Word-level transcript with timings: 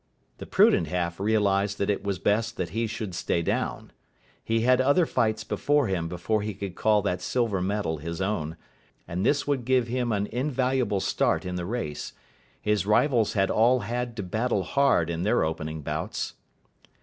The 0.39 0.47
prudent 0.47 0.87
half 0.87 1.19
realised 1.19 1.77
that 1.77 1.91
it 1.91 2.03
was 2.03 2.17
best 2.17 2.57
that 2.57 2.69
he 2.69 2.87
should 2.87 3.13
stay 3.13 3.43
down. 3.43 3.91
He 4.43 4.61
had 4.61 4.81
other 4.81 5.05
fights 5.05 5.43
before 5.43 5.85
him 5.85 6.07
before 6.09 6.41
he 6.41 6.55
could 6.55 6.73
call 6.73 7.03
that 7.03 7.21
silver 7.21 7.61
medal 7.61 7.99
his 7.99 8.19
own, 8.19 8.57
and 9.07 9.23
this 9.23 9.45
would 9.45 9.63
give 9.63 9.89
him 9.89 10.11
an 10.11 10.25
invaluable 10.31 11.01
start 11.01 11.45
in 11.45 11.53
the 11.53 11.67
race. 11.67 12.13
His 12.59 12.87
rivals 12.87 13.33
had 13.33 13.51
all 13.51 13.81
had 13.81 14.15
to 14.15 14.23
battle 14.23 14.63
hard 14.63 15.07
in 15.11 15.21
their 15.21 15.43
opening 15.43 15.81
bouts. 15.83 16.33